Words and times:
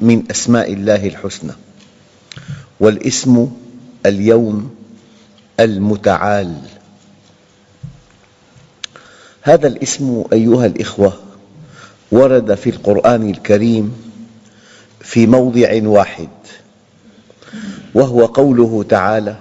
من 0.00 0.22
أسماء 0.30 0.72
الله 0.72 1.06
الحسنى 1.06 1.52
والاسم 2.80 3.50
اليوم 4.06 4.74
المتعال. 5.60 6.56
هذا 9.42 9.68
الاسم 9.68 10.24
أيها 10.32 10.66
الإخوة 10.66 11.12
ورد 12.12 12.54
في 12.54 12.70
القرآن 12.70 13.30
الكريم 13.30 13.96
في 15.00 15.26
موضع 15.26 15.80
واحد 15.82 16.28
وهو 17.94 18.26
قوله 18.26 18.84
تعالى 18.88 19.36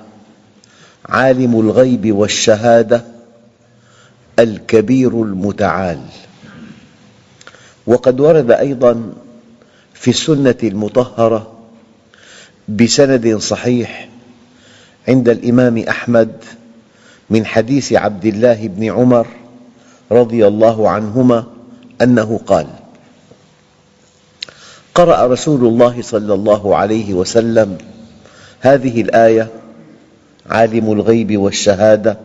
عالم 1.05 1.59
الغيب 1.59 2.15
والشهادة 2.15 3.05
الكبير 4.39 5.23
المتعال. 5.23 6.01
وقد 7.87 8.19
ورد 8.19 8.51
أيضا 8.51 9.13
في 9.99 10.09
السنة 10.09 10.55
المطهرة 10.63 11.51
بسند 12.69 13.37
صحيح 13.37 14.09
عند 15.07 15.29
الإمام 15.29 15.77
أحمد 15.77 16.31
من 17.29 17.45
حديث 17.45 17.93
عبد 17.93 18.25
الله 18.25 18.67
بن 18.67 18.91
عمر 18.91 19.27
رضي 20.11 20.47
الله 20.47 20.89
عنهما 20.89 21.43
أنه 22.01 22.39
قال 22.47 22.67
قرأ 24.95 25.27
رسول 25.27 25.65
الله 25.65 26.01
صلى 26.01 26.33
الله 26.33 26.75
عليه 26.75 27.13
وسلم 27.13 27.77
هذه 28.59 29.01
الآية 29.01 29.47
عالم 30.49 30.91
الغيب 30.91 31.37
والشهادة 31.37 32.17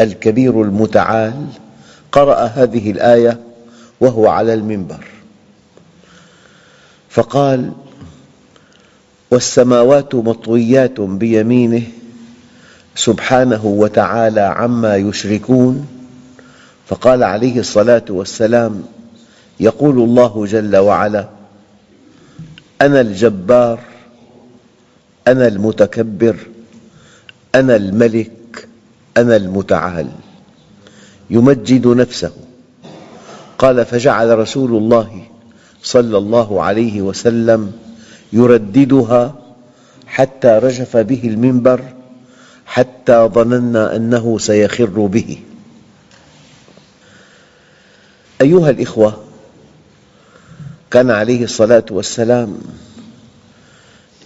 الكبير 0.00 0.62
المتعال. 0.62 1.46
قرأ 2.12 2.44
هذه 2.44 2.90
الآية 2.90 3.40
وهو 4.00 4.28
على 4.28 4.54
المنبر. 4.54 5.17
فقال 7.10 7.72
والسماوات 9.30 10.14
مطويات 10.14 11.00
بيمينه 11.00 11.82
سبحانه 12.94 13.66
وتعالى 13.66 14.40
عما 14.40 14.96
يشركون. 14.96 15.86
فقال 16.86 17.22
عليه 17.22 17.60
الصلاة 17.60 18.04
والسلام 18.08 18.84
يقول 19.60 19.98
الله 19.98 20.46
جل 20.46 20.76
وعلا 20.76 21.28
أنا 22.80 23.00
الجبار 23.00 23.80
أنا 25.26 25.46
المتكبر 25.46 26.36
أنا 27.54 27.76
الملك 27.76 28.68
أنا 29.16 29.36
المتعال. 29.36 30.08
يمجد 31.30 31.86
نفسه. 31.86 32.32
قال 33.58 33.84
فجعل 33.86 34.38
رسول 34.38 34.76
الله 34.76 35.22
صلى 35.82 36.18
الله 36.18 36.62
عليه 36.62 37.02
وسلم 37.02 37.72
يرددها 38.32 39.34
حتى 40.06 40.48
رجف 40.48 40.96
به 40.96 41.20
المنبر 41.24 41.80
حتى 42.66 43.28
ظننا 43.32 43.96
أنه 43.96 44.38
سيخر 44.38 45.06
به. 45.06 45.38
أيها 48.40 48.70
الإخوة 48.70 49.24
كان 50.90 51.10
عليه 51.10 51.44
الصلاة 51.44 51.84
والسلام 51.90 52.58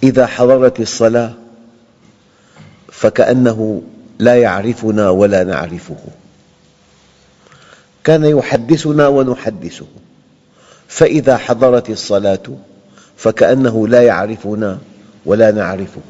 إذا 0.02 0.26
حضرت 0.26 0.80
الصلاة 0.80 1.32
فكأنه 2.92 3.82
لا 4.19 4.34
يعرفنا 4.36 5.10
ولا 5.10 5.44
نعرفه. 5.44 5.96
كان 8.04 8.24
يحدثنا 8.24 9.08
ونحدثه. 9.08 9.86
فإذا 10.92 11.36
حضرت 11.36 11.91
الصلاة 11.91 12.42
فكأنه 13.16 13.88
لا 13.88 14.03
يعرفنا 14.03 14.78
ولا 15.26 15.50
نعرفه. 15.50 16.00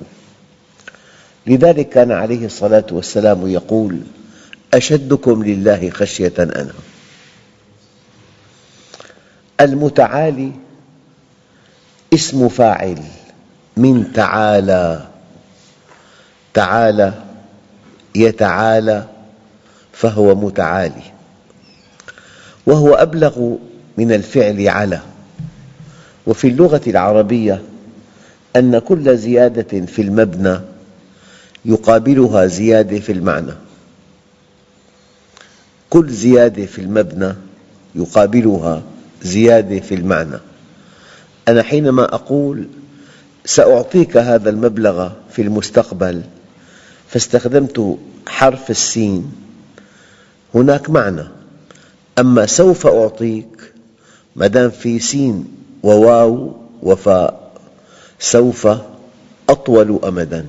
لذلك 1.46 1.88
كان 1.88 2.12
عليه 2.12 2.46
الصلاة 2.46 2.86
والسلام 2.90 3.48
يقول 3.48 4.00
أشدكم 4.74 5.44
لله 5.44 5.90
خشية 5.90 6.32
أنا. 6.38 6.72
المتعالي 9.60 10.52
اسم 12.14 12.48
فاعل 12.48 13.02
من 13.76 14.12
تعالى. 14.12 15.06
تعالى 16.54 17.12
يتعالى 18.14 19.06
فهو 19.92 20.34
متعالي 20.34 21.02
وهو 22.66 22.94
أبلغ 22.94 23.56
من 23.98 24.12
الفعل 24.12 24.68
على. 24.68 25.00
وفي 26.26 26.48
اللغة 26.48 26.80
العربية 26.86 27.62
أن 28.56 28.78
كل 28.78 29.16
زيادة 29.18 29.86
في 29.86 30.02
المبنى 30.02 30.60
يقابلها 31.64 32.46
زيادة 32.46 33.00
في 33.00 33.12
المعنى. 33.12 33.52
كل 35.90 36.10
زيادة 36.10 36.66
في 36.66 36.80
المبنى 36.80 37.34
يقابلها 37.94 38.82
زيادة 39.22 39.80
في 39.80 39.94
المعنى. 39.94 40.38
أنا 41.48 41.62
حينما 41.62 42.14
أقول 42.14 42.68
سأعطيك 43.44 44.16
هذا 44.16 44.50
المبلغ 44.50 45.10
في 45.30 45.42
المستقبل 45.42 46.22
فاستخدمت 47.08 47.98
حرف 48.28 48.70
السين. 48.70 49.32
هناك 50.54 50.90
معنى. 50.90 51.24
أما 52.18 52.46
سوف 52.46 52.86
أعطيك 52.86 53.48
ما 54.36 54.46
دام 54.46 54.70
في 54.70 54.98
سين 54.98 55.48
وواو 55.82 56.56
وفاء 56.82 57.52
سوف 58.18 58.68
أطول 59.48 60.00
أمداً. 60.04 60.46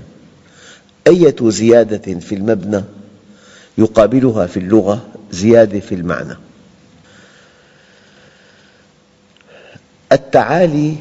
أية 1.07 1.35
زيادة 1.41 2.19
في 2.19 2.35
المبنى 2.35 2.83
يقابلها 3.77 4.47
في 4.47 4.57
اللغة 4.57 5.07
زيادة 5.31 5.79
في 5.79 5.95
المعنى. 5.95 6.33
التعالي 10.11 10.95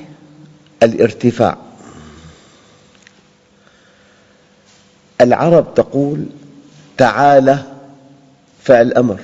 الارتفاع. 0.83 1.59
العرب 5.21 5.75
تقول 5.75 6.27
تعالى 6.99 7.59
فعل 8.63 8.93
أمر 8.93 9.21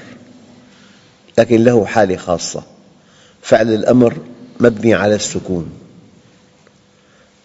لكن 1.39 1.65
له 1.65 1.87
حالة 1.87 2.17
خاصة. 2.17 2.78
فعل 3.43 3.75
الأمر 3.75 4.17
مبني 4.61 4.95
على 4.95 5.15
السكون. 5.15 5.71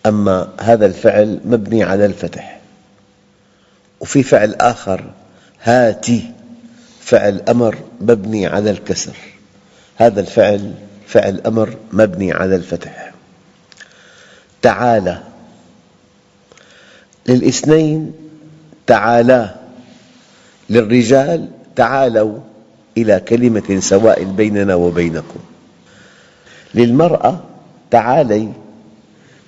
أما 0.06 0.50
هذا 0.60 0.86
الفعل 0.86 1.40
مبني 1.46 1.84
على 1.84 2.06
الفتح. 2.06 2.60
وفي 4.00 4.24
فعل 4.24 4.54
آخر 4.54 5.04
هاتي 5.64 6.32
فعل 7.02 7.42
أمر 7.50 7.78
مبني 8.02 8.48
على 8.48 8.72
الكسر. 8.72 9.16
هذا 9.96 10.20
الفعل 10.22 10.74
فعل 11.08 11.42
أمر 11.46 11.78
مبني 11.94 12.32
على 12.32 12.56
الفتح. 12.56 13.14
تعالى. 14.62 15.24
للإثنين 17.28 18.14
تعالى. 18.88 19.56
للرجال 20.70 21.50
تعالوا 21.76 22.40
إلى 22.98 23.20
كلمة 23.20 23.80
سواء 23.80 24.24
بيننا 24.24 24.76
وبينكم. 24.76 25.40
للمرأة 26.76 27.40
تعالي 27.92 28.52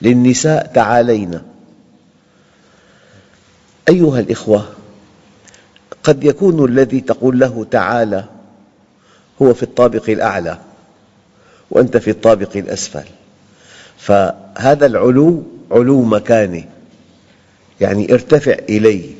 للنساء 0.01 0.71
تعالين. 0.73 1.41
أيها 3.89 4.19
الإخوة 4.19 4.69
قد 6.03 6.23
يكون 6.23 6.65
الذي 6.65 7.01
تقول 7.01 7.39
له 7.39 7.65
تعالى 7.71 8.25
هو 9.41 9.53
في 9.53 9.63
الطابق 9.63 10.09
الأعلى 10.09 10.57
وأنت 11.71 11.97
في 11.97 12.09
الطابق 12.09 12.57
الأسفل. 12.57 13.03
فهذا 13.97 14.85
العلو 14.85 15.43
علو 15.71 16.01
مكانه 16.01 16.63
يعني 17.81 18.13
ارتفع 18.13 18.53
إليه 18.69 19.15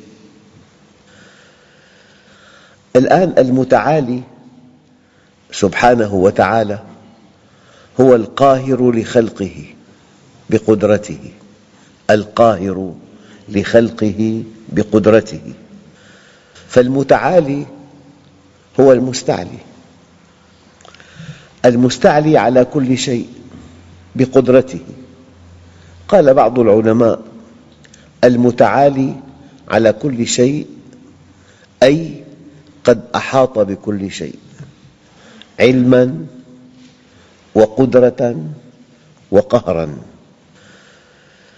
الآن 2.96 3.34
المتعالي 3.38 4.22
سبحانه 5.52 6.14
وتعالى 6.14 6.78
هو 8.00 8.14
القاهر 8.14 8.90
لخلقه 8.92 9.64
بقدرته 10.50 11.18
القاهر 12.10 12.94
لخلقه 13.48 14.42
بقدرته. 14.68 15.40
فالمتعالي 16.68 17.66
هو 18.80 18.92
المستعلي. 18.92 19.58
المستعلي 21.64 22.38
على 22.38 22.64
كل 22.64 22.98
شيء 22.98 23.28
بقدرته. 24.16 24.80
قال 26.08 26.34
بعض 26.34 26.58
العلماء 26.58 27.22
المتعالي 28.24 29.14
على 29.68 29.92
كل 29.92 30.26
شيء 30.26 30.66
أي 31.82 32.24
قد 32.84 33.00
أحاط 33.14 33.58
بكل 33.58 34.10
شيء 34.10 34.38
علماً 35.60 36.26
وقدرة 37.56 38.36
وقهراً 39.30 39.96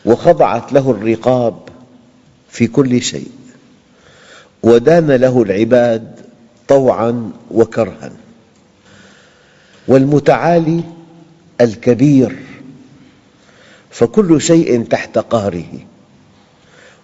وخضعت 0.04 0.72
له 0.72 0.90
الرقاب 0.90 1.54
في 2.48 2.66
كل 2.66 3.02
شيء 3.02 3.30
ودان 4.62 5.10
له 5.10 5.42
العباد 5.42 6.20
طوعاً 6.68 7.32
وكرها 7.50 8.12
والمتعالي 9.88 10.80
الكبير 11.60 12.36
فكل 13.90 14.40
شيء 14.40 14.84
تحت 14.84 15.18
قهره 15.18 15.72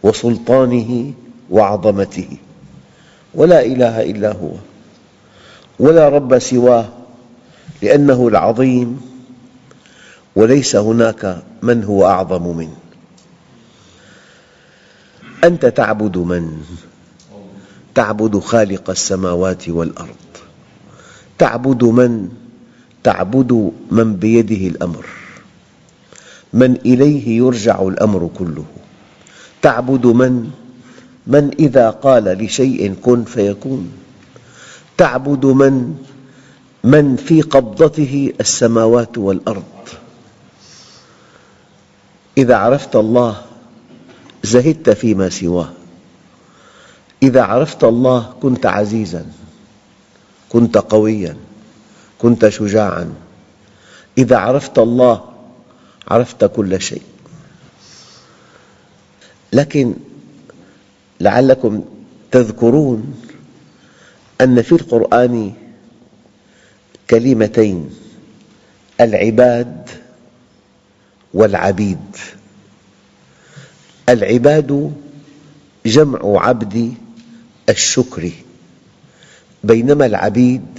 وسلطانه 0.03 1.13
وعظمته 1.51 2.29
ولا 3.35 3.65
إله 3.67 4.03
إلا 4.03 4.33
هو 4.33 4.53
ولا 5.79 6.09
رب 6.09 6.39
سواه 6.39 6.89
لأنه 7.85 8.29
العظيم 8.29 9.01
وليس 10.37 10.77
هناك 10.77 11.43
من 11.63 11.85
هو 11.85 12.07
أعظم 12.07 12.57
منه 12.57 12.77
أنت 15.45 15.67
تعبد 15.67 16.19
من؟ 16.19 16.63
تعبد 17.95 18.39
خالق 18.39 18.91
السماوات 18.91 19.69
والأرض 19.69 20.25
تعبد 21.39 21.85
من؟ 21.85 22.29
تعبد 23.03 23.73
من 23.91 24.17
بيده 24.17 24.67
الأمر 24.69 25.07
من 26.53 26.77
إليه 26.77 27.37
يرجع 27.37 27.83
الأمر 27.83 28.31
كله 28.39 28.65
تعبد 29.63 30.07
من؟ 30.07 30.51
من 31.27 31.51
إذا 31.59 31.91
قال 31.91 32.25
لشيء 32.25 32.95
كن 33.03 33.25
فيكون 33.25 33.93
تعبد 34.97 35.47
من؟ 35.47 35.97
من 36.85 37.17
في 37.17 37.41
قبضته 37.41 38.33
السماوات 38.41 39.19
والأرض. 39.19 39.65
إذا 42.39 42.57
عرفت 42.57 42.97
الله 42.97 43.43
زهدت 44.43 44.91
فيما 44.91 45.29
سواه. 45.29 45.73
إذا 47.23 47.43
عرفت 47.43 47.85
الله 47.85 48.35
كنت 48.43 48.67
عزيزاً 48.67 49.27
كنت 50.49 50.79
قوياً 50.79 51.37
كنت 52.19 52.49
شجاعاً. 52.49 53.15
إذا 54.19 54.37
عرفت 54.37 54.79
الله 54.79 55.25
عرفت 56.09 56.45
كل 56.45 56.81
شيء. 56.81 57.03
لكن 59.53 59.95
لعلكم 61.21 61.85
تذكرون 62.31 63.15
أن 64.41 64.63
في 64.63 64.73
القرآن 64.73 65.53
كلمتين 67.11 67.91
العباد 69.01 69.91
والعبيد. 71.35 72.17
العباد 74.09 74.93
جمع 75.87 76.47
عبد 76.47 76.95
الشكر 77.69 78.31
بينما 79.65 80.07
العبيد 80.07 80.79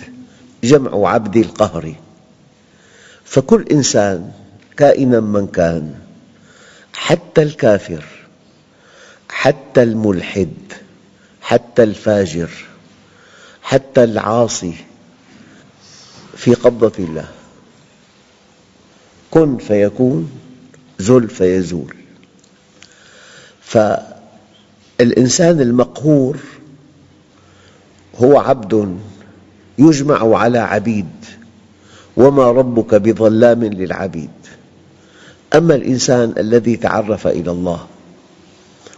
جمع 0.63 1.09
عبد 1.09 1.37
القهر. 1.37 1.95
فكل 3.25 3.65
إنسان 3.71 4.31
كائنا 4.77 5.19
من 5.19 5.47
كان 5.47 5.95
حتى 6.93 7.41
الكافر 7.43 8.05
حتى 9.29 9.83
الملحد 9.83 10.53
حتى 11.41 11.83
الفاجر 11.83 12.49
حتى 13.63 14.03
العاصي 14.03 14.73
في 16.35 16.53
قبضة 16.53 16.91
الله. 16.99 17.27
كن 19.31 19.57
فيكون 19.57 20.31
زل 20.99 21.29
فيزول. 21.29 21.95
فالإنسان 23.61 25.61
المقهور 25.61 26.37
هو 28.15 28.39
عبد 28.39 28.97
يجمع 29.77 30.37
على 30.37 30.59
عبيد 30.59 31.25
وما 32.17 32.51
ربك 32.51 32.95
بظلام 32.95 33.63
للعبيد. 33.63 34.29
أما 35.55 35.75
الإنسان 35.75 36.33
الذي 36.37 36.77
تعرف 36.77 37.27
إلى 37.27 37.51
الله 37.51 37.87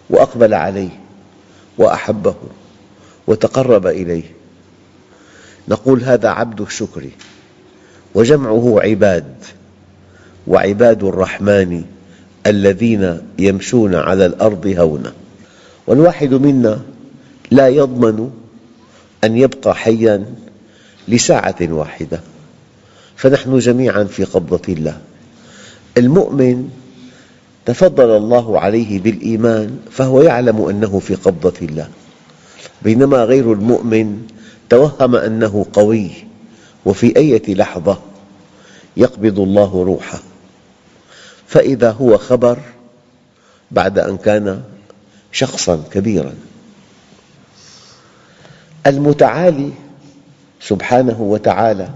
وأقبل 0.09 0.53
عليه 0.53 0.99
وأحبه 1.77 2.35
وتقرب 3.27 3.87
إليه 3.87 4.23
نقول 5.67 6.03
هذا 6.03 6.29
عبد 6.29 6.61
الشكر 6.61 7.03
وجمعه 8.15 8.75
عباد 8.79 9.35
وعباد 10.47 11.03
الرحمن 11.03 11.83
الذين 12.47 13.21
يمشون 13.39 13.95
على 13.95 14.25
الأرض 14.25 14.67
هونا 14.77 15.13
والواحد 15.87 16.33
منا 16.33 16.79
لا 17.51 17.67
يضمن 17.67 18.31
أن 19.23 19.37
يبقى 19.37 19.75
حياً 19.75 20.25
لساعة 21.07 21.55
واحدة 21.61 22.19
فنحن 23.15 23.59
جميعاً 23.59 24.03
في 24.03 24.23
قبضة 24.23 24.73
الله. 24.73 24.97
المؤمن 25.97 26.69
تفضل 27.65 28.17
الله 28.17 28.59
عليه 28.59 28.99
بالإيمان 28.99 29.79
فهو 29.91 30.21
يعلم 30.21 30.61
أنه 30.61 30.99
في 30.99 31.15
قبضة 31.15 31.53
الله. 31.61 31.87
بينما 32.81 33.17
غير 33.17 33.53
المؤمن 33.53 34.27
توهم 34.69 35.15
أنه 35.15 35.65
قوي 35.73 36.11
وفي 36.85 37.17
أي 37.17 37.41
لحظة 37.47 37.97
يقبض 38.97 39.39
الله 39.39 39.83
روحه. 39.83 40.19
فإذا 41.47 41.91
هو 41.91 42.17
خبر 42.17 42.59
بعد 43.71 43.99
أن 43.99 44.17
كان 44.17 44.63
شخصاً 45.31 45.83
كبيراً. 45.91 46.33
المتعالي 48.87 49.71
سبحانه 50.61 51.21
وتعالى 51.21 51.89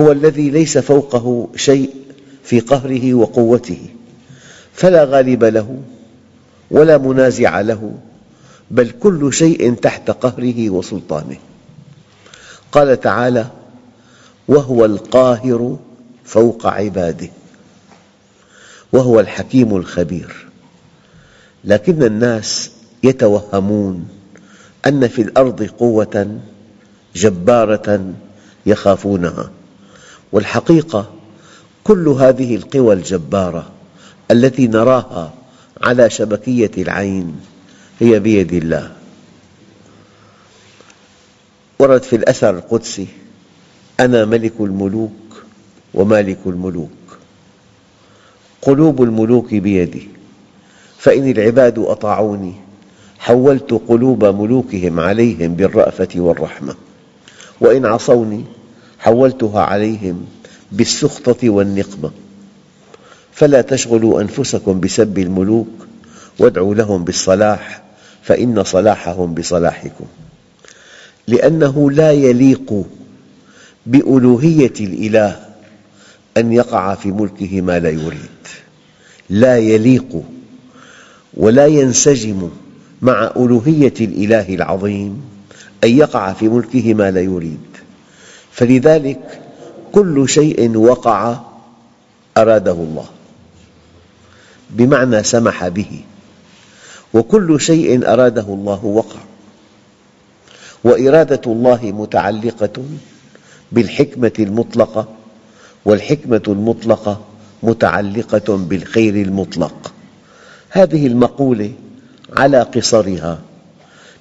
هو 0.00 0.12
الذي 0.12 0.50
ليس 0.50 0.78
فوقه 0.78 1.48
شيء 1.56 1.94
في 2.44 2.60
قهره 2.60 3.14
وقوته 3.14 3.78
فلا 4.72 5.04
غالب 5.04 5.44
له 5.44 5.78
ولا 6.70 6.98
منازع 6.98 7.60
له 7.60 7.92
بل 8.70 8.90
كل 8.90 9.32
شيء 9.32 9.74
تحت 9.74 10.10
قهره 10.10 10.70
وسلطانه. 10.70 11.36
قال 12.72 13.00
تعالى 13.00 13.46
وهو 14.48 14.84
القاهر 14.84 15.76
فوق 16.24 16.66
عباده 16.66 17.28
وهو 18.92 19.20
الحكيم 19.20 19.76
الخبير. 19.76 20.46
لكن 21.64 22.02
الناس 22.02 22.70
يتوهمون 23.02 24.08
أن 24.86 25.08
في 25.08 25.22
الأرض 25.22 25.62
قوة 25.62 26.40
جبارة 27.16 28.14
يخافونها 28.66 29.50
والحقيقة 30.32 31.10
كل 31.84 32.08
هذه 32.08 32.56
القوى 32.56 32.94
الجبارة 32.94 33.70
التي 34.30 34.66
نراها 34.66 35.32
على 35.82 36.10
شبكية 36.10 36.70
العين 36.78 37.40
هي 38.00 38.18
بيد 38.18 38.52
الله. 38.52 38.99
ورد 41.80 42.02
في 42.02 42.16
الأثر 42.16 42.50
القدسي 42.50 43.06
أنا 44.00 44.24
ملك 44.24 44.52
الملوك 44.60 45.42
ومالك 45.94 46.38
الملوك. 46.46 46.90
قلوب 48.62 49.02
الملوك 49.02 49.54
بيدي 49.54 50.08
فإن 50.98 51.30
العباد 51.30 51.78
أطاعوني 51.78 52.52
حولت 53.18 53.80
قلوب 53.88 54.24
ملوكهم 54.24 55.00
عليهم 55.00 55.54
بالرأفة 55.54 56.08
والرحمة. 56.16 56.74
وإن 57.60 57.86
عصوني 57.86 58.44
حولتها 58.98 59.60
عليهم 59.60 60.26
بالسخطة 60.72 61.50
والنقمة. 61.50 62.10
فلا 63.32 63.60
تشغلوا 63.60 64.20
أنفسكم 64.20 64.80
بسب 64.80 65.18
الملوك 65.18 65.86
وادعوا 66.38 66.74
لهم 66.74 67.04
بالصلاح 67.04 67.82
فإن 68.22 68.64
صلاحهم 68.64 69.34
بصلاحكم. 69.34 70.04
لأنه 71.30 71.90
لا 71.90 72.12
يليق 72.12 72.84
بألوهية 73.86 74.72
الإله 74.80 75.40
أن 76.36 76.52
يقع 76.52 76.94
في 76.94 77.10
ملكه 77.12 77.60
ما 77.60 77.78
لا 77.78 77.90
يريد. 77.90 78.40
لا 79.30 79.58
يليق 79.58 80.22
ولا 81.34 81.66
ينسجم 81.66 82.50
مع 83.02 83.30
ألوهية 83.36 83.94
الإله 84.00 84.54
العظيم 84.54 85.22
أن 85.84 85.88
يقع 85.88 86.32
في 86.32 86.48
ملكه 86.48 86.94
ما 86.94 87.10
لا 87.10 87.20
يريد. 87.20 87.60
فلذلك 88.52 89.40
كل 89.92 90.28
شيء 90.28 90.76
وقع 90.76 91.38
أراده 92.36 92.72
الله 92.72 93.06
بمعنى 94.70 95.22
سمح 95.22 95.68
به 95.68 96.00
وكل 97.14 97.60
شيء 97.60 98.12
أراده 98.12 98.46
الله 98.48 98.84
وقع. 98.84 99.29
وإرادة 100.84 101.40
الله 101.46 101.80
متعلقة 101.82 102.82
بالحكمة 103.72 104.32
المطلقة 104.38 105.08
والحكمة 105.84 106.42
المطلقة 106.48 107.20
متعلقة 107.62 108.56
بالخير 108.56 109.14
المطلق. 109.14 109.92
هذه 110.70 111.06
المقولة 111.06 111.72
على 112.36 112.62
قصرها. 112.62 113.38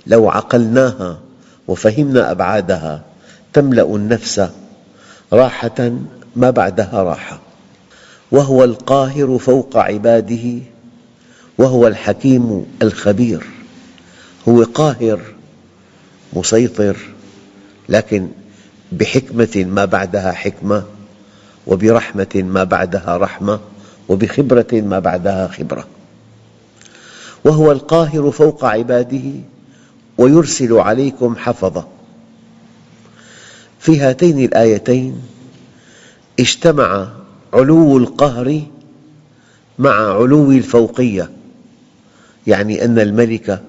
لو 0.07 0.29
عقلناها 0.29 1.19
وفهمنا 1.67 2.31
أبعادها 2.31 3.01
تملأ 3.53 3.95
النفس 3.95 4.49
راحة 5.33 5.91
ما 6.35 6.49
بعدها 6.49 7.03
راحة. 7.03 7.39
وهو 8.31 8.63
القاهر 8.63 9.37
فوق 9.37 9.77
عباده 9.77 10.59
وهو 11.57 11.87
الحكيم 11.87 12.65
الخبير. 12.81 13.45
هو 14.49 14.63
قاهر 14.63 15.19
مسيطر 16.33 16.97
لكن 17.89 18.27
بحكمة 18.91 19.65
ما 19.67 19.85
بعدها 19.85 20.31
حكمة 20.31 20.83
وبرحمة 21.67 22.27
ما 22.35 22.63
بعدها 22.63 23.17
رحمة 23.17 23.59
وبخبرة 24.09 24.67
ما 24.73 24.99
بعدها 24.99 25.47
خبرة. 25.47 25.87
وهو 27.43 27.71
القاهر 27.71 28.31
فوق 28.31 28.65
عباده 28.65 29.31
ويرسل 30.17 30.73
عليكم 30.73 31.35
حفظة. 31.35 31.87
في 33.79 33.99
هاتين 33.99 34.39
الآيتين 34.39 35.21
اجتمع 36.39 37.07
علو 37.53 37.97
القهر 37.97 38.61
مع 39.79 39.91
علو 39.91 40.51
الفوقية 40.51 41.29
يعني 42.47 42.85
أن 42.85 42.99
الملك 42.99 43.61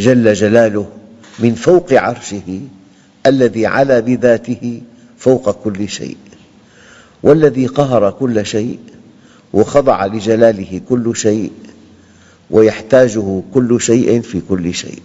جل 0.00 0.32
جلاله 0.32 0.88
من 1.38 1.54
فوق 1.54 1.92
عرشه 1.92 2.60
الذي 3.26 3.66
علا 3.66 4.00
بذاته 4.00 4.82
فوق 5.18 5.50
كل 5.50 5.88
شيء 5.88 6.16
والذي 7.22 7.66
قهر 7.66 8.10
كل 8.10 8.46
شيء 8.46 8.78
وخضع 9.52 10.06
لجلاله 10.06 10.80
كل 10.88 11.16
شيء 11.16 11.52
ويحتاجه 12.50 13.42
كل 13.54 13.80
شيء 13.80 14.20
في 14.20 14.40
كل 14.48 14.74
شيء. 14.74 15.02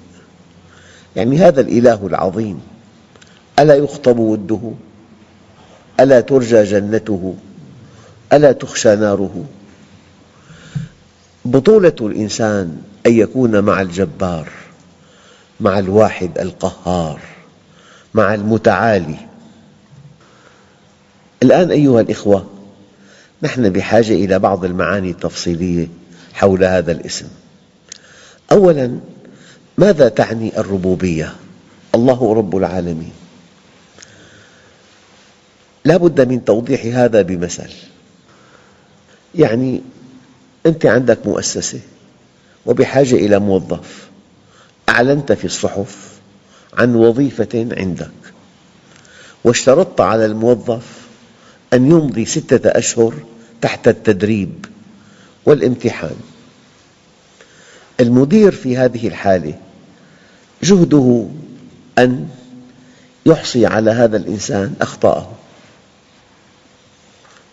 يعني 1.15 1.37
هذا 1.37 1.61
الإله 1.61 2.07
العظيم 2.07 2.59
ألا 3.59 3.75
يخطب 3.75 4.19
وده؟ 4.19 4.71
ألا 5.99 6.21
ترجى 6.21 6.63
جنته؟ 6.63 7.35
ألا 8.33 8.51
تخشى 8.51 8.95
ناره؟ 8.95 9.45
بطولة 11.45 11.95
الإنسان 12.01 12.81
أن 13.05 13.13
يكون 13.13 13.59
مع 13.59 13.81
الجبار. 13.81 14.49
مع 15.61 15.79
الواحد 15.79 16.39
القهار 16.39 17.19
مع 18.13 18.33
المتعالي. 18.33 19.17
الآن 21.43 21.71
أيها 21.71 22.01
الأخوة 22.01 22.49
نحن 23.43 23.69
بحاجة 23.69 24.13
إلى 24.13 24.39
بعض 24.39 24.65
المعاني 24.65 25.09
التفصيلية 25.09 25.87
حول 26.33 26.63
هذا 26.63 26.91
الاسم. 26.91 27.27
أولاً 28.51 28.99
ماذا 29.77 30.09
تعني 30.09 30.59
الربوبية؟ 30.59 31.35
الله 31.95 32.33
رب 32.33 32.57
العالمين. 32.57 33.11
لا 35.85 35.97
بد 35.97 36.27
من 36.27 36.45
توضيح 36.45 36.85
هذا 36.85 37.21
بمثل. 37.21 37.69
يعني 39.35 39.81
أنت 40.65 40.85
عندك 40.85 41.27
مؤسسة 41.27 41.79
وبحاجة 42.65 43.15
إلى 43.15 43.39
موظف. 43.39 44.10
أعلنت 44.91 45.31
في 45.31 45.45
الصحف 45.45 46.11
عن 46.73 46.95
وظيفة 46.95 47.67
عندك. 47.77 48.11
واشترطت 49.43 50.01
على 50.01 50.25
الموظف 50.25 50.83
أن 51.73 51.91
يمضي 51.91 52.25
ستة 52.25 52.69
أشهر 52.69 53.13
تحت 53.61 53.87
التدريب 53.87 54.65
والامتحان. 55.45 56.15
المدير 57.99 58.51
في 58.51 58.77
هذه 58.77 59.07
الحالة 59.07 59.53
جهده 60.63 61.27
أن 61.97 62.29
يحصي 63.25 63.65
على 63.65 63.91
هذا 63.91 64.17
الإنسان 64.17 64.73
أخطاءه. 64.81 65.31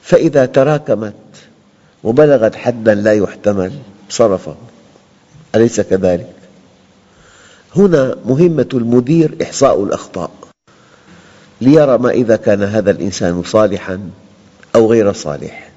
فإذا 0.02 0.46
تراكمت 0.46 1.14
وبلغت 2.04 2.56
حداً 2.56 2.94
لا 2.94 3.12
يحتمل 3.12 3.72
صرفه. 4.10 4.56
أليس 5.54 5.80
كذلك؟ 5.80 6.37
هنا 7.78 8.16
مهمة 8.24 8.68
المدير 8.74 9.36
إحصاء 9.42 9.84
الأخطاء 9.84 10.30
ليرى 11.60 11.98
ما 11.98 12.10
إذا 12.10 12.36
كان 12.36 12.62
هذا 12.62 12.90
الإنسان 12.90 13.42
صالحاً 13.42 14.10
أو 14.74 14.90
غير 14.90 15.12
صالح. 15.12 15.70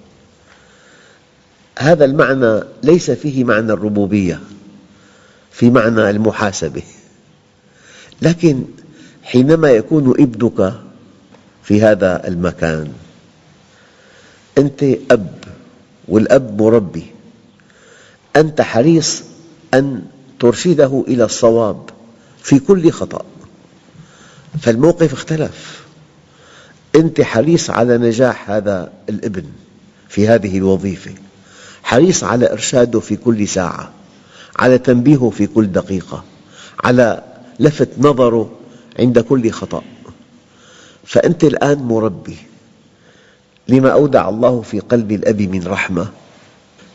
هذا 1.79 2.05
المعنى 2.05 2.63
ليس 2.83 3.11
فيه 3.11 3.43
معنى 3.43 3.73
الربوبية 3.73 4.39
في 5.51 5.69
معنى 5.69 6.09
المحاسبة. 6.09 6.83
لكن 8.21 8.63
حينما 9.23 9.69
يكون 9.71 10.09
ابنك 10.09 10.73
في 11.63 11.81
هذا 11.81 12.27
المكان 12.27 12.93
أنت 14.57 14.83
أب 14.83 15.33
والأب 16.07 16.61
مربي 16.61 17.05
أنت 18.35 18.61
حريص 18.61 19.23
أن 19.73 20.01
ترشده 20.39 21.03
إلى 21.07 21.23
الصواب. 21.23 21.89
في 22.41 22.59
كل 22.59 22.91
خطأ. 22.91 23.25
فالموقف 24.61 25.13
اختلف. 25.13 25.81
أنت 26.95 27.21
حريص 27.21 27.69
على 27.69 27.97
نجاح 27.97 28.49
هذا 28.49 28.91
الابن 29.09 29.43
في 30.09 30.27
هذه 30.27 30.57
الوظيفة. 30.57 31.11
حريص 31.83 32.23
على 32.23 32.51
إرشاده 32.51 32.99
في 32.99 33.15
كل 33.15 33.47
ساعة. 33.47 33.91
على 34.59 34.77
تنبيهه 34.77 35.29
في 35.29 35.47
كل 35.47 35.71
دقيقة. 35.71 36.23
على 36.83 37.23
لفت 37.59 37.89
نظره 37.97 38.51
عند 38.99 39.19
كل 39.19 39.51
خطأ. 39.51 39.83
فأنت 41.05 41.43
الآن 41.43 41.77
مربي. 41.77 42.37
لما 43.67 43.89
أودع 43.89 44.29
الله 44.29 44.61
في 44.61 44.79
قلب 44.79 45.11
الأب 45.11 45.41
من 45.41 45.67
رحمة 45.67 46.07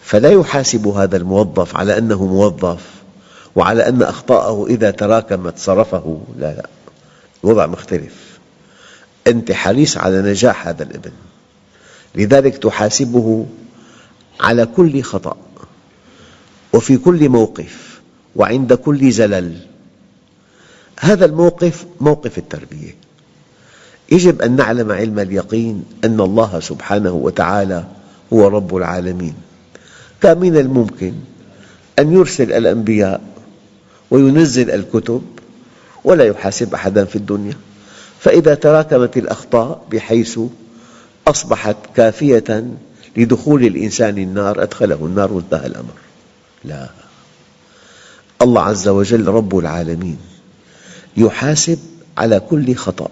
فلا 0.03 0.31
يحاسب 0.31 0.87
هذا 0.87 1.17
الموظف 1.17 1.76
على 1.76 1.99
أنه 1.99 2.25
موظف. 2.26 2.81
وعلى 3.57 3.89
أن 3.89 4.03
أخطاءه 4.03 4.67
إذا 4.67 4.91
تراكمت 4.91 5.59
صرفه 5.59 6.21
لا 6.39 6.55
لا. 6.55 6.67
الوضع 7.45 7.67
مختلف. 7.67 8.39
أنت 9.27 9.53
حريص 9.53 9.97
على 9.97 10.23
نجاح 10.23 10.69
هذا 10.69 10.83
الابن. 10.83 11.11
لذلك 12.15 12.59
تحاسبه 12.59 13.47
على 14.41 14.67
كل 14.67 15.03
خطأ. 15.03 15.37
وفي 16.73 16.97
كل 16.97 17.29
موقف. 17.29 18.01
وعند 18.37 18.73
كل 18.73 19.11
زلل. 19.11 19.57
هذا 21.01 21.25
الموقف 21.25 21.87
موقف 22.01 22.39
التربية. 22.39 22.95
يجب 24.13 24.43
أن 24.43 24.57
نعلم 24.57 24.93
علم 24.93 25.19
اليقين 25.19 25.85
أن 26.05 26.21
الله 26.21 26.61
سبحانه 26.61 27.13
وتعالى 27.13 27.85
هو 28.33 28.49
رب 28.49 28.77
العالمين. 28.77 29.35
كان 30.23 30.39
من 30.39 30.57
الممكن 30.57 31.13
أن 31.99 32.13
يرسل 32.13 32.53
الأنبياء 32.53 33.36
وينزل 34.11 34.71
الكتب 34.71 35.23
ولا 36.05 36.25
يحاسب 36.25 36.75
أحدا 36.75 37.05
في 37.05 37.17
الدنيا. 37.17 37.55
فإذا 38.21 38.55
تراكمت 38.55 39.17
الأخطاء 39.17 39.87
بحيث 39.91 40.41
أصبحت 41.27 41.77
كافية 41.97 42.67
لدخول 43.17 43.65
الإنسان 43.65 44.19
النار 44.19 44.63
أدخله 44.63 44.95
النار 44.95 45.33
وانتهى 45.33 45.67
الأمر. 45.67 45.95
لا. 46.65 46.89
الله 48.43 48.63
عز 48.63 48.89
وجل 48.89 49.29
رب 49.29 49.59
العالمين 49.59 50.19
يحاسب 51.17 51.79
على 52.19 52.41
كل 52.41 52.75
خطأ 52.75 53.11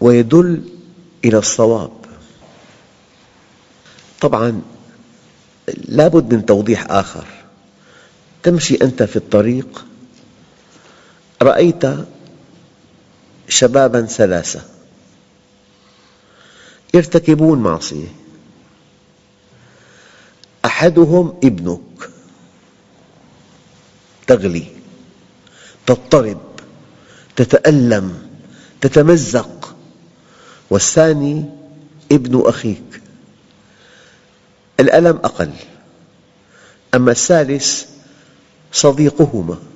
ويدل 0.00 0.62
إلى 1.24 1.38
الصواب. 1.38 1.90
طبعا 4.20 4.62
لا 5.88 6.08
بد 6.08 6.34
من 6.34 6.46
توضيح 6.46 6.90
آخر. 6.90 7.24
تمشي 8.42 8.74
أنت 8.82 9.02
في 9.02 9.16
الطريق 9.16 9.84
رأيت 11.44 11.82
شبابا 13.48 14.02
ثلاثة 14.02 14.62
يرتكبون 16.94 17.58
معصية. 17.58 18.08
أحدهم 20.64 21.38
ابنك. 21.44 22.10
تغلي. 24.26 24.66
تضطرب. 25.86 26.40
تتألم. 27.36 28.28
تتمزق. 28.80 29.76
والثاني 30.70 31.44
ابن 32.12 32.42
أخيك. 32.46 33.02
الألم 34.80 35.16
أقل. 35.16 35.52
أما 36.94 37.10
الثالث 37.10 37.84
صديقهما. 38.72 39.73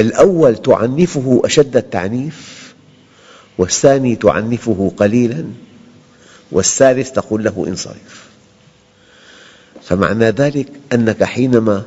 الأول 0.00 0.56
تعنفه 0.56 1.42
أشد 1.44 1.76
التعنيف 1.76 2.74
والثاني 3.58 4.16
تعنفه 4.16 4.92
قليلا 4.96 5.44
والثالث 6.52 7.10
تقول 7.10 7.44
له 7.44 7.64
انصرف. 7.68 8.28
فمعنى 9.82 10.24
ذلك 10.24 10.68
أنك 10.92 11.24
حينما 11.24 11.82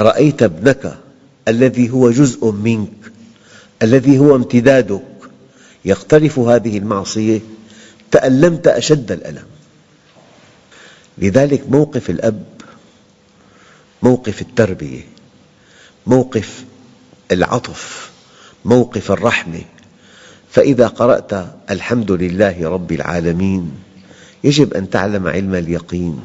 رأيت 0.00 0.42
ابنك 0.42 0.98
الذي 1.48 1.90
هو 1.90 2.10
جزء 2.10 2.50
منك 2.50 3.12
الذي 3.82 4.18
هو 4.18 4.36
امتدادك 4.36 5.02
يقترف 5.84 6.38
هذه 6.38 6.78
المعصية 6.78 7.40
تألمت 8.10 8.66
أشد 8.66 9.12
الألم. 9.12 9.46
لذلك 11.18 11.70
موقف 11.70 12.10
الأب 12.10 12.44
موقف 14.02 14.42
التربية 14.42 15.02
موقف 16.06 16.64
العطف 17.32 18.10
موقف 18.64 19.12
الرحمة 19.12 19.60
فإذا 20.50 20.86
قرأت 20.86 21.46
الحمد 21.70 22.12
لله 22.12 22.68
رب 22.68 22.92
العالمين 22.92 23.70
يجب 24.44 24.74
أن 24.74 24.90
تعلم 24.90 25.26
علم 25.26 25.54
اليقين 25.54 26.20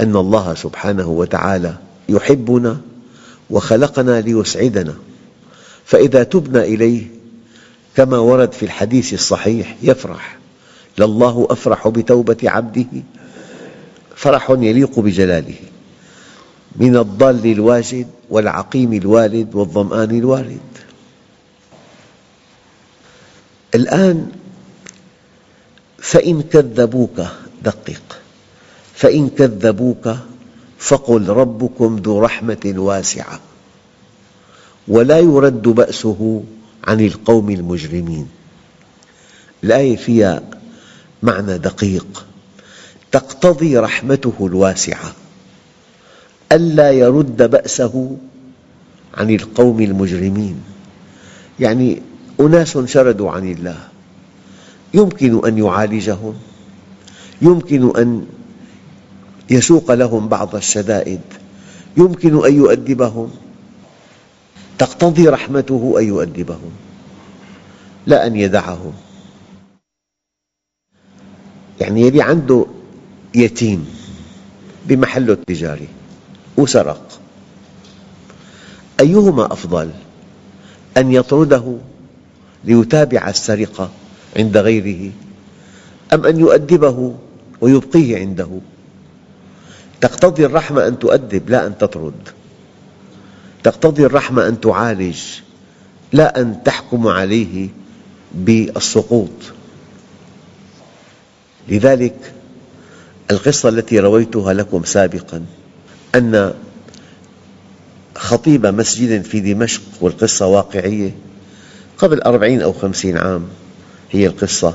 أن 0.00 0.16
الله 0.16 0.54
سبحانه 0.54 1.08
وتعالى 1.08 1.74
يحبنا 2.08 2.80
وخلقنا 3.50 4.20
ليسعدنا. 4.20 4.94
فإذا 5.84 6.22
تبنا 6.22 6.62
إليه 6.62 7.06
كما 7.96 8.18
ورد 8.18 8.52
في 8.52 8.62
الحديث 8.62 9.14
الصحيح 9.14 9.76
يفرح. 9.82 10.38
لله 10.98 11.46
أفرح 11.50 11.88
بتوبة 11.88 12.36
عبده 12.44 13.02
فرح 14.16 14.50
يليق 14.50 15.00
بجلاله. 15.00 15.54
من 16.76 16.96
الضال 16.96 17.46
الواجد 17.46 18.06
والعقيم 18.30 18.92
الوالد 18.92 19.54
والظمآن 19.54 20.10
الوارد 20.18 20.60
الآن 23.74 24.32
فإن 25.98 26.42
كذبوك 26.42 27.22
دقق 27.62 28.02
فإن 28.94 29.28
كذبوك 29.28 30.16
فقل 30.78 31.28
ربكم 31.28 31.96
ذو 31.96 32.20
رحمة 32.20 32.72
واسعة 32.76 33.40
ولا 34.88 35.18
يرد 35.18 35.62
بأسه 35.62 36.42
عن 36.84 37.00
القوم 37.00 37.50
المجرمين. 37.50 38.28
الآية 39.64 39.96
فيها 39.96 40.42
معنى 41.22 41.58
دقيق 41.58 42.26
تقتضي 43.12 43.78
رحمته 43.78 44.34
الواسعة. 44.40 45.12
ألا 46.52 46.92
يرد 46.92 47.50
بأسه 47.50 48.16
عن 49.14 49.30
القوم 49.30 49.80
المجرمين. 49.80 50.62
يعني 51.60 52.02
أناس 52.40 52.78
شردوا 52.78 53.30
عن 53.30 53.52
الله. 53.52 53.88
يمكن 54.94 55.46
أن 55.46 55.58
يعالجهم. 55.58 56.34
يمكن 57.42 57.96
أن 57.96 58.26
يسوق 59.50 59.92
لهم 59.94 60.28
بعض 60.28 60.56
الشدائد. 60.56 61.20
يمكن 61.96 62.44
أن 62.46 62.54
يؤدبهم. 62.54 63.30
تقتضي 64.78 65.28
رحمته 65.28 65.94
أن 65.98 66.04
يؤدبهم. 66.04 66.70
لا 68.06 68.26
أن 68.26 68.36
يدعهم. 68.36 68.92
يعني 71.80 72.00
يلي 72.02 72.22
عنده 72.22 72.66
يتيم 73.34 73.86
بمحله 74.86 75.32
التجاري. 75.32 75.88
وسرق. 76.56 77.20
أيهما 79.00 79.52
أفضل؟ 79.52 79.90
أن 80.96 81.12
يطرده 81.12 81.76
ليتابع 82.64 83.28
السرقة 83.28 83.90
عند 84.36 84.56
غيره 84.56 85.12
أم 86.12 86.26
أن 86.26 86.40
يؤدبه 86.40 87.14
ويبقيه 87.60 88.18
عنده؟ 88.18 88.48
تقتضي 90.00 90.46
الرحمة 90.46 90.86
أن 90.88 90.98
تؤدب 90.98 91.50
لا 91.50 91.66
أن 91.66 91.78
تطرد. 91.78 92.28
تقتضي 93.62 94.06
الرحمة 94.06 94.48
أن 94.48 94.60
تعالج 94.60 95.20
لا 96.12 96.40
أن 96.40 96.62
تحكم 96.64 97.06
عليه 97.06 97.68
بالسقوط. 98.34 99.30
لذلك 101.68 102.32
القصة 103.30 103.68
التي 103.68 103.98
رويتها 103.98 104.52
لكم 104.52 104.84
سابقا 104.84 105.44
أن 106.14 106.54
خطيب 108.14 108.66
مسجد 108.66 109.22
في 109.22 109.40
دمشق 109.40 109.82
والقصة 110.00 110.46
واقعية. 110.46 111.10
قبل 111.98 112.20
أربعين 112.20 112.62
أو 112.62 112.72
خمسين 112.72 113.18
عام 113.18 113.44
هي 114.10 114.26
القصة. 114.26 114.74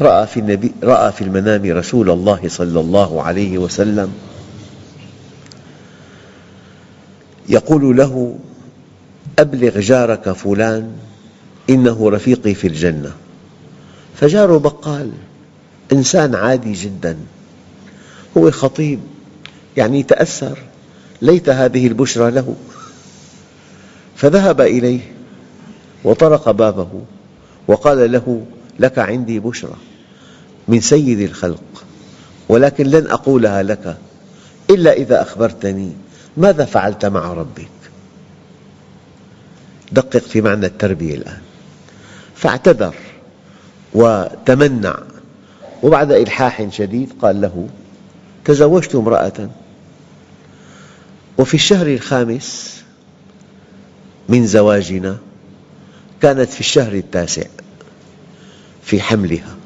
رأى 0.00 0.26
في, 0.26 0.40
النبي 0.40 0.72
رأى 0.82 1.12
في 1.12 1.24
المنام 1.24 1.64
رسول 1.64 2.10
الله 2.10 2.40
صلى 2.48 2.80
الله 2.80 3.22
عليه 3.22 3.58
وسلم. 3.58 4.12
يقول 7.48 7.96
له 7.96 8.38
أبلغ 9.38 9.80
جارك 9.80 10.32
فلان 10.32 10.92
إنه 11.70 12.10
رفيقي 12.10 12.54
في 12.54 12.66
الجنة. 12.66 13.12
فجاره 14.20 14.58
بقال 14.58 15.12
إنسان 15.92 16.34
عادي 16.34 16.72
جدا. 16.72 17.16
هو 18.36 18.50
خطيب. 18.50 19.00
يعني 19.76 20.02
تأثر 20.02 20.58
ليت 21.22 21.48
هذه 21.48 21.86
البشرى 21.86 22.30
له. 22.30 22.56
فذهب 24.16 24.60
إليه 24.60 25.00
وطرق 26.04 26.50
بابه 26.50 26.88
وقال 27.68 28.12
له 28.12 28.46
لك 28.78 28.98
عندي 28.98 29.38
بشرى 29.38 29.76
من 30.68 30.80
سيد 30.80 31.20
الخلق 31.20 31.84
ولكن 32.48 32.86
لن 32.86 33.06
أقولها 33.06 33.62
لك 33.62 33.96
إلا 34.70 34.92
إذا 34.92 35.22
أخبرتني 35.22 35.92
ماذا 36.36 36.64
فعلت 36.64 37.06
مع 37.06 37.32
ربك. 37.32 37.68
دقق 39.92 40.18
في 40.18 40.40
معنى 40.40 40.66
التربية 40.66 41.14
الآن. 41.14 41.40
فاعتذر 42.34 42.94
وتمنع 43.94 44.98
وبعد 45.82 46.12
إلحاح 46.12 46.70
شديد 46.70 47.12
قال 47.22 47.40
له 47.40 47.68
تزوجت 48.44 48.94
امرأة 48.94 49.48
وفي 51.38 51.54
الشهر 51.54 51.86
الخامس 51.86 52.76
من 54.28 54.46
زواجنا 54.46 55.18
كانت 56.22 56.48
في 56.48 56.60
الشهر 56.60 56.92
التاسع 56.92 57.42
في 58.82 59.00
حملها. 59.00 59.56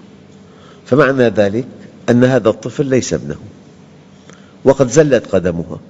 فمعنى 0.87 1.29
ذلك 1.29 1.67
أن 2.11 2.25
هذا 2.25 2.49
الطفل 2.49 2.87
ليس 2.87 3.15
ابنه 3.15 3.37
وقد 4.65 4.89
زلت 4.89 5.27
قدمها. 5.27 5.81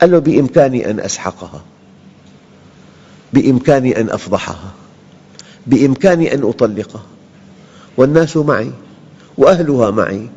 قال 0.00 0.10
له 0.10 0.18
بإمكاني 0.18 0.90
أن 0.90 1.00
أسحقها 1.00 1.64
بإمكاني 3.32 4.00
أن 4.00 4.10
أفضحها 4.10 4.72
بإمكاني 5.66 6.34
أن 6.34 6.42
أطلقها. 6.42 7.02
والناس 7.96 8.36
معي 8.36 8.72
وأهلها 9.38 9.90
معي 9.90 10.28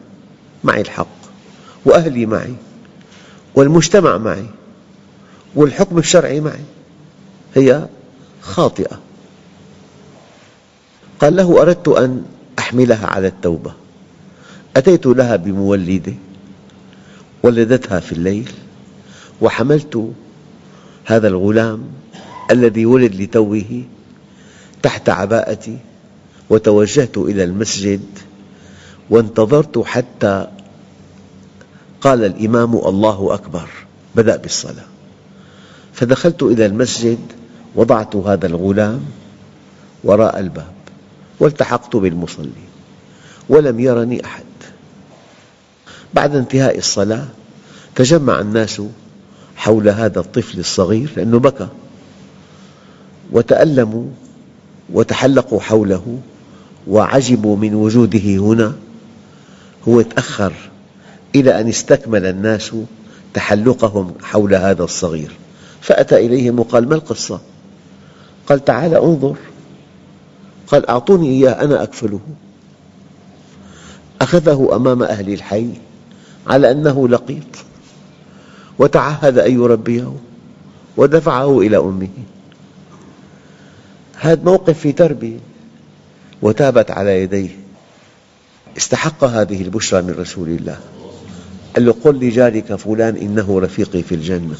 معي 0.63 0.81
الحق 0.81 1.07
وأهلي 1.85 2.25
معي. 2.25 2.53
والمجتمع 3.55 4.17
معي 4.17 4.45
والحكم 5.55 5.97
الشرعي 5.97 6.41
معي 6.41 6.63
هي 7.55 7.87
خاطئة. 8.41 8.99
قال 11.19 11.35
له 11.35 11.61
أردت 11.61 11.87
أن 11.87 12.25
أحملها 12.59 13.07
على 13.07 13.27
التوبة. 13.27 13.73
أتيت 14.77 15.05
لها 15.05 15.35
بمولدة 15.35 16.13
ولدتها 17.43 17.99
في 17.99 18.11
الليل 18.11 18.51
وحملت 19.41 20.11
هذا 21.05 21.27
الغلام 21.27 21.83
الذي 22.51 22.85
ولد 22.85 23.15
لتوه 23.15 23.83
تحت 24.81 25.09
عباءتي 25.09 25.77
وتوجهت 26.49 27.17
إلى 27.17 27.43
المسجد 27.43 28.01
وانتظرت 29.09 29.79
حتى 29.79 30.47
قال 32.01 32.23
الإمام 32.23 32.75
الله 32.75 33.33
أكبر 33.33 33.69
بدأ 34.15 34.35
بالصلاة. 34.35 34.85
فدخلت 35.93 36.43
إلى 36.43 36.65
المسجد 36.65 37.19
وضعت 37.75 38.15
هذا 38.15 38.47
الغلام 38.47 39.01
وراء 40.03 40.39
الباب 40.39 40.73
والتحقت 41.39 41.95
بالمصلي 41.95 42.49
ولم 43.49 43.79
يرني 43.79 44.25
أحد. 44.25 44.43
بعد 46.13 46.35
انتهاء 46.35 46.77
الصلاة 46.77 47.25
تجمع 47.95 48.39
الناس 48.39 48.81
حول 49.55 49.89
هذا 49.89 50.19
الطفل 50.19 50.59
الصغير 50.59 51.09
لأنه 51.17 51.39
بكى. 51.39 51.67
وتألموا 53.31 54.05
وتحلقوا 54.93 55.59
حوله 55.59 56.19
وعجبوا 56.87 57.57
من 57.57 57.75
وجوده 57.75 58.35
هنا. 58.37 58.73
هو 59.87 60.01
تأخر 60.01 60.53
إلى 61.35 61.61
أن 61.61 61.67
استكمل 61.67 62.25
الناس 62.25 62.71
تحلقهم 63.33 64.13
حول 64.21 64.55
هذا 64.55 64.83
الصغير. 64.83 65.31
فأتى 65.81 66.15
إليهم 66.15 66.59
وقال 66.59 66.89
ما 66.89 66.95
القصة؟ 66.95 67.41
قال 68.47 68.65
تعال 68.65 68.95
انظر. 68.95 69.35
قال 70.67 70.89
أعطوني 70.89 71.29
إياه 71.29 71.63
أنا 71.63 71.83
أكفله. 71.83 72.19
أخذه 74.21 74.69
أمام 74.75 75.03
أهل 75.03 75.33
الحي 75.33 75.69
على 76.47 76.71
أنه 76.71 77.07
لقيط 77.07 77.45
وتعهد 78.79 79.37
أن 79.37 79.53
يربيه 79.53 80.13
ودفعه 80.97 81.59
إلى 81.59 81.77
أمه. 81.77 82.09
هذا 84.15 84.43
موقف 84.43 84.79
في 84.79 84.91
تربية 84.91 85.39
وتابت 86.41 86.91
على 86.91 87.23
يديه. 87.23 87.49
استحق 88.77 89.23
هذه 89.23 89.61
البشرى 89.61 90.01
من 90.01 90.15
رسول 90.19 90.49
الله. 90.49 90.79
قال 91.75 91.85
له 91.85 91.95
قل 92.03 92.15
لجارك 92.15 92.75
فلان 92.75 93.15
إنه 93.15 93.59
رفيقي 93.59 94.03
في 94.03 94.15
الجنة. 94.15 94.57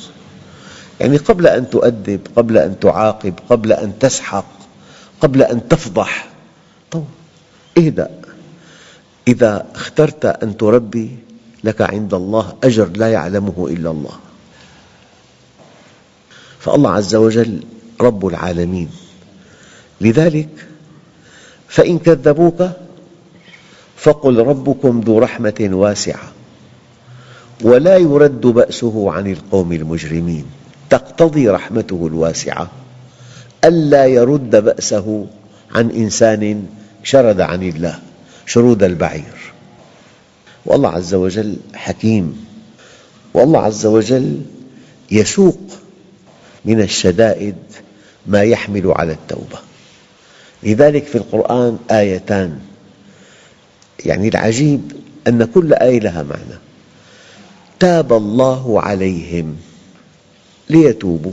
يعني 0.99 1.17
قبل 1.17 1.47
أن 1.47 1.69
تؤدب 1.69 2.19
قبل 2.35 2.57
أن 2.57 2.79
تعاقب 2.79 3.33
قبل 3.49 3.73
أن 3.73 3.99
تسحق 3.99 4.45
قبل 5.21 5.43
أن 5.43 5.67
تفضح. 5.67 6.29
اهدأ. 7.77 8.09
إذا 9.27 9.65
اخترت 9.75 10.25
أن 10.25 10.57
تربي 10.57 11.17
لك 11.63 11.81
عند 11.81 12.13
الله 12.13 12.55
أجر 12.63 12.89
لا 12.95 13.11
يعلمه 13.11 13.67
إلا 13.69 13.91
الله. 13.91 14.19
فالله 16.59 16.91
عز 16.91 17.15
وجل 17.15 17.63
رب 18.01 18.27
العالمين. 18.27 18.89
لذلك 20.01 20.67
فإن 21.67 21.99
كذبوك 21.99 22.69
فقل 23.97 24.37
ربكم 24.37 25.01
ذو 25.05 25.19
رحمة 25.19 25.69
واسعة. 25.71 26.38
ولا 27.63 27.97
يرد 27.97 28.41
بأسه 28.41 29.11
عن 29.11 29.31
القوم 29.31 29.73
المجرمين. 29.73 30.45
تقتضي 30.89 31.49
رحمته 31.49 32.07
الواسعة. 32.07 32.71
ألا 33.65 34.05
يرد 34.05 34.55
بأسه 34.55 35.27
عن 35.75 35.89
إنسان 35.89 36.65
شرد 37.03 37.41
عن 37.41 37.63
الله 37.63 37.99
شرود 38.45 38.83
البعير. 38.83 39.53
والله 40.65 40.89
عز 40.89 41.13
وجل 41.13 41.57
حكيم. 41.73 42.45
والله 43.33 43.59
عز 43.59 43.85
وجل 43.85 44.41
يسوق 45.11 45.59
من 46.65 46.81
الشدائد 46.81 47.55
ما 48.27 48.41
يحمل 48.41 48.91
على 48.95 49.11
التوبة. 49.13 49.59
لذلك 50.63 51.03
في 51.03 51.15
القرآن 51.15 51.77
آيتان. 51.91 52.59
يعني 54.05 54.27
العجيب 54.27 54.91
أن 55.27 55.43
كل 55.43 55.73
آية 55.73 55.99
لها 55.99 56.23
معنى. 56.23 56.68
تاب 57.79 58.13
الله 58.13 58.81
عليهم. 58.81 59.57
ليتوبوا. 60.69 61.31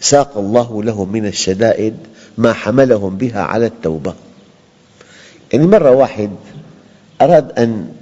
ساق 0.00 0.38
الله 0.38 0.82
لهم 0.82 1.12
من 1.12 1.26
الشدائد 1.26 1.96
ما 2.38 2.52
حملهم 2.52 3.16
بها 3.16 3.42
على 3.42 3.66
التوبة. 3.66 4.14
يعني 5.52 5.66
مرة 5.66 5.90
واحد 5.90 6.30
أراد 7.20 7.58
أن 7.58 7.92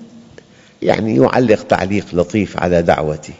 يعني 0.82 1.16
يعلق 1.16 1.62
تعليق 1.62 2.06
لطيف 2.12 2.56
على 2.58 2.82
دعوتي. 2.82 3.32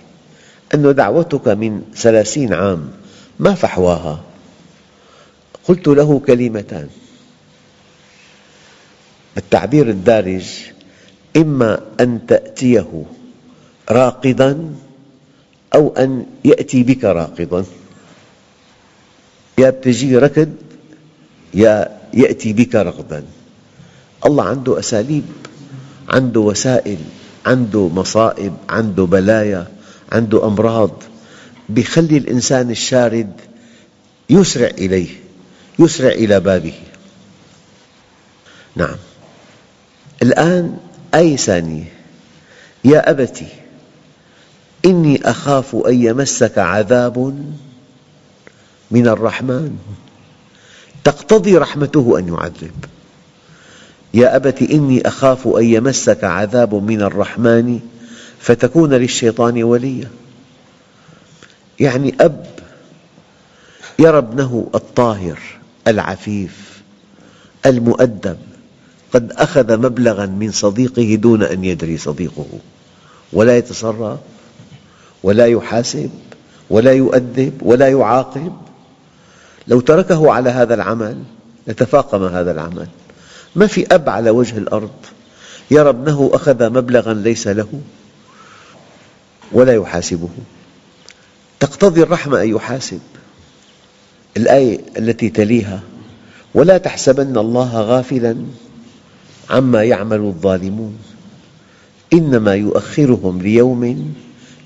أن 0.75 0.95
دعوتك 0.95 1.49
من 1.49 1.83
ثلاثين 1.97 2.55
عام 2.55 2.91
ما 3.39 3.55
فحواها؟ 3.55 4.21
قلت 5.69 5.89
له 5.89 6.21
كلمتان. 6.27 6.89
التعبير 9.37 9.89
الدارج 9.89 10.47
إما 11.37 11.81
أن 12.01 12.27
تأتيه. 12.27 13.05
راقضا 13.91 14.75
أو 15.75 15.95
أن 15.99 16.27
يأتي 16.45 16.83
بك 16.83 17.05
راقضا 17.05 17.65
يا 19.59 19.71
بتجي 19.71 20.19
ركض 20.19 20.53
يا 21.55 22.01
يأتي 22.15 22.53
بك 22.53 22.75
رغدا. 22.75 23.25
الله 24.27 24.45
عنده 24.45 24.79
أساليب 24.79 25.25
عنده 26.09 26.41
وسائل 26.41 26.99
عنده 27.47 27.89
مصائب 27.89 28.55
عنده 28.69 29.05
بلايا 29.05 29.67
عنده 30.13 30.47
أمراض. 30.47 31.03
يخلي 31.77 32.17
الإنسان 32.17 32.71
الشارد 32.71 33.33
يسرع 34.31 34.67
إليه 34.67 35.09
يسرع 35.79 36.09
إلى 36.13 36.41
بابه. 36.41 36.75
نعم. 38.77 38.97
الآن 40.23 40.79
آية 41.15 41.37
ثانية؟ 41.37 41.85
يا 42.85 43.11
أبت 43.11 43.43
إني 44.85 45.31
أخاف 45.31 45.75
أن 45.75 46.03
يمسك 46.03 46.59
عذاب 46.59 47.47
من 48.91 49.09
الرحمن. 49.09 49.79
تقتضي 51.05 51.57
رحمته 51.57 52.19
أن 52.19 52.29
يعذب. 52.29 52.85
يا 54.15 54.37
أبت 54.37 54.63
إني 54.63 55.09
أخاف 55.09 55.49
أن 55.49 55.65
يمسك 55.65 56.25
عذاب 56.25 56.75
من 56.75 57.03
الرحمن 57.03 57.81
فتكون 58.39 58.95
للشيطان 58.95 59.63
وليا. 59.63 60.11
يعني 61.81 62.15
أب 62.21 62.47
يرى 63.99 64.19
ابنه 64.19 64.71
الطاهر 64.75 65.39
العفيف 65.87 66.83
المؤدب. 67.67 68.39
قد 69.13 69.33
أخذ 69.33 69.77
مبلغا 69.77 70.27
من 70.27 70.53
صديقه 70.53 71.15
دون 71.15 71.43
أن 71.43 71.65
يدري 71.65 71.99
صديقه 71.99 72.47
ولا 73.33 73.59
يتصرف 73.59 74.19
ولا 75.23 75.47
يحاسب 75.47 76.11
ولا 76.71 76.93
يؤدب 76.93 77.53
ولا 77.63 77.89
يعاقب. 77.89 78.53
لو 79.69 79.81
تركه 79.81 80.33
على 80.33 80.51
هذا 80.51 80.75
العمل 80.75 81.23
لتفاقم 81.67 82.25
هذا 82.25 82.53
العمل. 82.53 82.89
ما 83.57 83.67
في 83.67 83.87
أب 83.95 84.09
على 84.09 84.31
وجه 84.31 84.59
الأرض 84.59 84.91
يرى 85.71 85.89
ابنه 85.89 86.31
أخذ 86.33 86.71
مبلغا 86.71 87.15
ليس 87.15 87.49
له 87.49 87.69
ولا 89.53 89.75
يحاسبه. 89.75 90.29
تقتضي 91.61 92.03
الرحمة 92.03 92.43
أن 92.43 92.49
يحاسب. 92.49 93.01
الآية 94.37 94.81
التي 94.99 95.29
تليها 95.29 95.81
ولا 96.55 96.79
تحسبن 96.79 97.39
الله 97.39 97.81
غافلا 97.81 98.37
عما 99.51 99.85
يعمل 99.85 100.21
الظالمون. 100.21 100.99
إنما 102.13 102.55
يؤخرهم 102.55 103.43
ليوم 103.43 104.15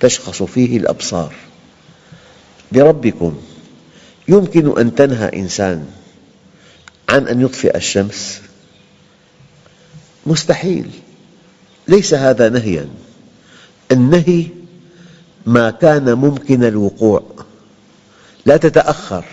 تشخص 0.04 0.42
فيه 0.42 0.76
الأبصار. 0.76 1.34
بربكم 2.72 3.36
يمكن 4.28 4.78
أن 4.78 4.94
تنهى 4.94 5.40
إنسان 5.40 5.86
عن 7.08 7.28
أن 7.28 7.40
يطفئ 7.40 7.76
الشمس؟ 7.76 8.40
مستحيل. 10.26 10.90
ليس 11.88 12.14
هذا 12.14 12.48
نهيا. 12.48 12.88
النهي 13.92 14.46
ما 15.46 15.70
كان 15.70 16.14
ممكن 16.14 16.64
الوقوع. 16.64 17.22
لا 18.46 18.56
تتأخر. 18.56 19.24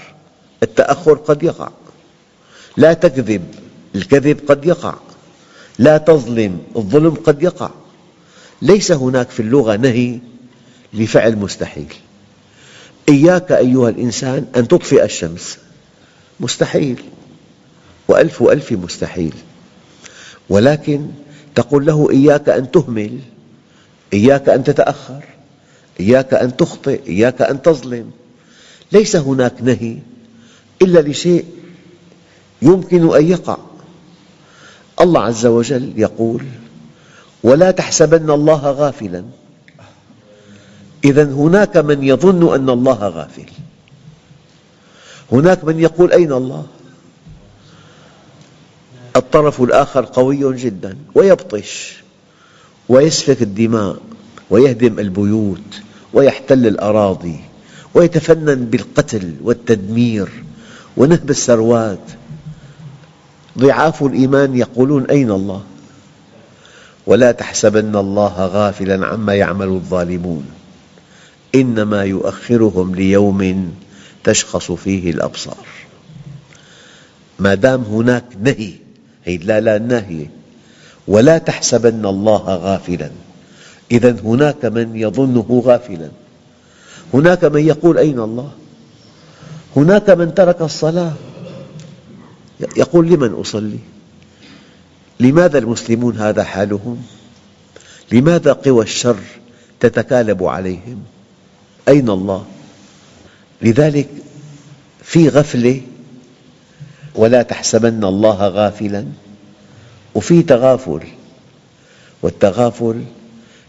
التأخر 0.64 1.14
قد 1.14 1.44
يقع. 1.44 1.70
لا 2.78 2.94
تكذب. 2.94 3.56
الكذب 3.96 4.40
قد 4.48 4.66
يقع. 4.66 4.96
لا 5.80 5.98
تظلم. 5.98 6.62
الظلم 6.76 7.14
قد 7.14 7.44
يقع. 7.44 7.70
ليس 8.62 8.92
هناك 8.92 9.30
في 9.30 9.40
اللغة 9.40 9.76
نهي 9.76 10.31
لفعل 10.94 11.36
مستحيل. 11.36 11.94
إياك 13.10 13.52
أيها 13.52 13.90
الإنسان 13.90 14.46
أن 14.56 14.68
تطفئ 14.68 15.04
الشمس. 15.04 15.58
مستحيل. 16.40 17.04
وألف 18.08 18.44
ألف 18.44 18.72
مستحيل. 18.72 19.34
ولكن 20.50 21.08
تقول 21.56 21.86
له 21.86 22.12
إياك 22.12 22.50
أن 22.50 22.72
تهمل 22.72 23.20
إياك 24.14 24.50
أن 24.50 24.64
تتأخر 24.64 25.24
إياك 26.00 26.34
أن 26.34 26.58
تخطئ 26.58 27.02
إياك 27.08 27.42
أن 27.42 27.62
تظلم. 27.62 28.12
ليس 28.92 29.16
هناك 29.16 29.54
نهي 29.62 29.98
إلا 30.82 31.00
لشيء 31.00 31.46
يمكن 32.62 33.16
أن 33.16 33.28
يقع. 33.28 33.58
الله 35.02 35.22
عز 35.22 35.46
وجل 35.46 35.94
يقول 35.96 36.46
ولا 37.44 37.72
تحسبن 37.72 38.30
الله 38.30 38.72
غافلا 38.72 39.24
إذا 41.04 41.24
هناك 41.24 41.78
من 41.78 42.04
يظن 42.04 42.56
أن 42.56 42.70
الله 42.70 43.08
غافل. 43.08 43.50
هناك 45.32 45.64
من 45.64 45.80
يقول 45.80 46.12
أين 46.12 46.34
الله؟ 46.34 46.66
الطرف 49.16 49.62
الآخر 49.62 50.06
قوي 50.06 50.58
جدا 50.58 50.98
ويبطش 51.16 52.04
ويسفك 52.90 53.42
الدماء 53.42 53.98
ويهدم 54.50 55.00
البيوت 55.00 55.82
ويحتل 56.14 56.68
الأراضي 56.68 57.40
ويتفنن 57.94 58.66
بالقتل 58.66 59.36
والتدمير 59.42 60.30
ونهب 60.98 61.30
الثروات 61.30 62.00
ضعاف 63.58 64.04
الإيمان 64.04 64.58
يقولون 64.58 65.06
أين 65.06 65.32
الله؟ 65.32 65.64
ولا 67.08 67.32
تحسبن 67.32 67.96
الله 67.96 68.46
غافلا 68.46 69.08
عما 69.08 69.36
يعمل 69.36 69.68
الظالمون. 69.68 70.61
إنما 71.56 72.04
يؤخرهم 72.04 72.96
ليوم 72.96 73.72
تشخص 74.24 74.72
فيه 74.72 75.12
الأبصار. 75.12 75.66
ما 77.40 77.56
دام 77.56 77.82
هناك 77.82 78.26
نهي 78.44 78.74
هي 79.26 79.38
لا 79.38 79.60
لا 79.60 79.78
ناهية 79.78 80.30
ولا 81.08 81.38
تحسبن 81.38 82.06
الله 82.06 82.44
غافلا. 82.56 83.12
إذا 83.92 84.16
هناك 84.24 84.66
من 84.66 84.96
يظنه 84.96 85.64
غافلا. 85.66 86.10
هناك 87.14 87.46
من 87.46 87.68
يقول 87.68 87.98
أين 87.98 88.20
الله؟ 88.20 88.52
هناك 89.76 90.10
من 90.10 90.34
ترك 90.34 90.62
الصلاة. 90.62 91.14
يقول 92.78 93.08
لمن 93.08 93.34
أصلي؟ 93.34 93.80
لماذا 95.20 95.58
المسلمون 95.58 96.18
هذا 96.18 96.44
حالهم؟ 96.44 97.04
لماذا 98.12 98.54
قوى 98.54 98.84
الشر 98.84 99.20
تتكالب 99.80 100.44
عليهم؟ 100.44 101.04
أين 101.88 102.10
الله؟ 102.10 102.46
لذلك 103.62 104.08
في 105.04 105.30
غفلة 105.30 105.82
ولا 107.16 107.42
تحسبن 107.42 108.04
الله 108.04 108.48
غافلا 108.48 109.06
وفي 110.16 110.44
تغافل 110.44 111.02
والتغافل 112.22 113.04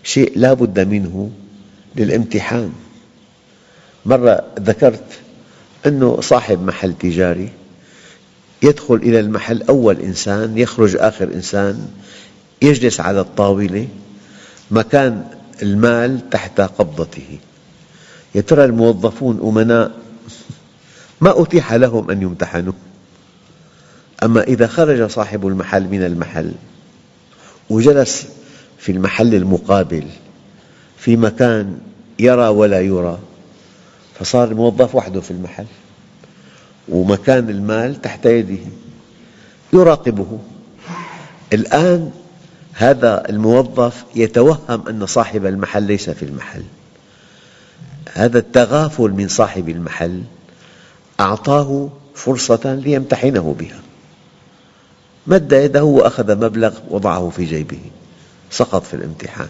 شيء 0.04 0.32
لا 0.36 0.52
بد 0.52 0.80
منه 0.80 1.30
للامتحان. 1.96 2.72
مرة 4.06 4.44
ذكرت 4.60 5.04
أنه 5.86 6.20
صاحب 6.20 6.62
محل 6.62 6.94
تجاري 6.98 7.48
يدخل 8.62 8.94
إلى 8.94 9.20
المحل 9.20 9.62
أول 9.62 10.00
إنسان 10.00 10.58
يخرج 10.58 10.96
آخر 10.96 11.24
إنسان 11.24 11.88
يجلس 12.62 13.00
على 13.00 13.20
الطاولة 13.20 13.88
مكان 14.70 15.24
المال 15.62 16.30
تحت 16.30 16.60
قبضته. 16.60 17.38
يا 18.34 18.40
ترى 18.40 18.64
الموظفون 18.64 19.40
أمناء؟ 19.44 19.92
ما 21.20 21.42
أتيح 21.42 21.72
لهم 21.72 22.10
أن 22.10 22.22
يمتحنوا. 22.22 22.72
أما 24.22 24.42
إذا 24.42 24.66
خرج 24.66 25.10
صاحب 25.10 25.46
المحل 25.46 25.88
من 25.88 26.04
المحل 26.04 26.52
وجلس 27.70 28.26
في 28.78 28.92
المحل 28.92 29.34
المقابل 29.34 30.06
في 30.96 31.16
مكان 31.16 31.78
يرى 32.18 32.48
ولا 32.48 32.80
يرى 32.80 33.18
فصار 34.20 34.48
الموظف 34.48 34.94
وحده 34.94 35.20
في 35.20 35.30
المحل 35.30 35.66
ومكان 36.88 37.50
المال 37.50 38.02
تحت 38.02 38.26
يده 38.26 38.62
يراقبه. 39.72 40.38
الآن 41.52 42.10
هذا 42.72 43.28
الموظف 43.28 44.04
يتوهم 44.16 44.88
أن 44.88 45.06
صاحب 45.06 45.46
المحل 45.46 45.82
ليس 45.82 46.10
في 46.10 46.24
المحل. 46.24 46.62
هذا 48.14 48.38
التغافل 48.38 49.10
من 49.10 49.28
صاحب 49.28 49.68
المحل 49.68 50.22
أعطاه 51.20 51.88
فرصة 52.14 52.74
ليمتحنه 52.74 53.56
بها. 53.58 53.80
مد 55.26 55.52
يده 55.52 55.84
وأخذ 55.84 56.36
مبلغ 56.44 56.78
وضعه 56.90 57.30
في 57.30 57.44
جيبه. 57.44 57.80
سقط 58.50 58.84
في 58.84 58.94
الامتحان. 58.94 59.48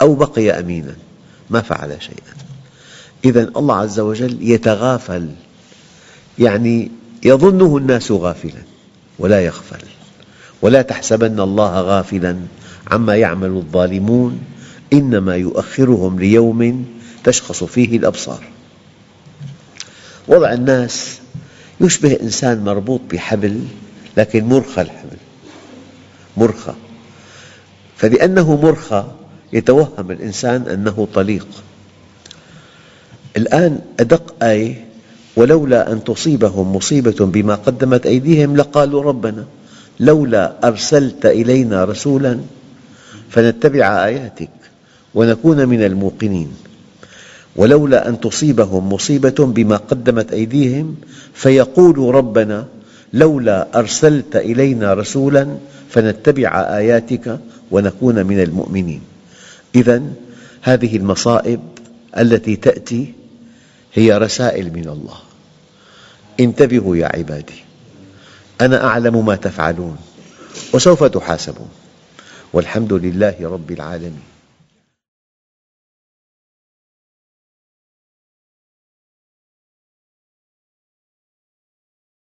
أو 0.00 0.14
بقي 0.14 0.50
أمينا. 0.50 0.94
ما 1.50 1.60
فعل 1.60 1.96
شيئا. 2.00 2.34
إذا 3.24 3.50
الله 3.56 3.76
عز 3.76 4.00
وجل 4.00 4.38
يتغافل. 4.40 5.28
يعني 6.38 6.90
يظنه 7.24 7.76
الناس 7.76 8.12
غافلا 8.12 8.62
ولا 9.18 9.40
يغفل. 9.40 9.86
ولا 10.62 10.82
تحسبن 10.82 11.40
الله 11.40 11.80
غافلا 11.80 12.36
عما 12.90 13.16
يعمل 13.16 13.50
الظالمون. 13.50 14.40
إنما 14.92 15.36
يؤخرهم 15.36 16.18
ليوم 16.18 16.86
تشخص 17.26 17.64
فيه 17.64 17.96
الأبصار. 17.96 18.44
وضع 20.28 20.52
الناس 20.52 21.18
يشبه 21.80 22.18
إنسان 22.22 22.64
مربوط 22.64 23.00
بحبل 23.12 23.60
لكن 24.16 24.44
مرخى 24.44 24.82
الحبل. 24.82 25.16
مرخى. 26.36 26.74
فلأنه 27.96 28.56
مرخى 28.62 29.04
يتوهم 29.52 30.10
الإنسان 30.10 30.62
أنه 30.62 31.08
طليق. 31.14 31.46
الآن 33.36 33.80
أدق 34.00 34.34
آية 34.42 34.84
ولولا 35.36 35.92
أن 35.92 36.04
تصيبهم 36.04 36.76
مصيبة 36.76 37.26
بما 37.26 37.54
قدمت 37.54 38.06
أيديهم 38.06 38.56
لقالوا 38.56 39.02
ربنا 39.02 39.44
لولا 40.00 40.68
أرسلت 40.68 41.26
إلينا 41.26 41.84
رسولا 41.84 42.40
فنتبع 43.30 44.04
آياتك 44.04 44.50
ونكون 45.14 45.68
من 45.68 45.84
الموقنين. 45.84 46.65
ولولا 47.56 48.08
أن 48.08 48.20
تصيبهم 48.20 48.92
مصيبة 48.92 49.34
بما 49.38 49.76
قدمت 49.76 50.32
أيديهم 50.32 50.96
فيقولوا 51.34 52.12
ربنا 52.12 52.66
لولا 53.12 53.78
أرسلت 53.78 54.36
إلينا 54.36 54.94
رسولا 54.94 55.56
فنتبع 55.90 56.60
آياتك 56.78 57.38
ونكون 57.70 58.26
من 58.26 58.42
المؤمنين. 58.42 59.00
إذا 59.74 60.02
هذه 60.62 60.96
المصائب 60.96 61.60
التي 62.18 62.56
تأتي 62.56 63.12
هي 63.94 64.18
رسائل 64.18 64.72
من 64.72 64.88
الله. 64.88 65.16
انتبهوا 66.40 66.96
يا 66.96 67.06
عبادي 67.06 67.64
أنا 68.60 68.84
أعلم 68.84 69.26
ما 69.26 69.36
تفعلون 69.36 69.96
وسوف 70.74 71.04
تحاسبون 71.04 71.68
والحمد 72.52 72.92
لله 72.92 73.34
رب 73.42 73.70
العالمين. 73.70 74.35